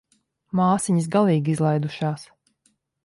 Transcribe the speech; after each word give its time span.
Māsiņas 0.59 1.09
galīgi 1.17 1.53
izlaidušās. 1.57 2.25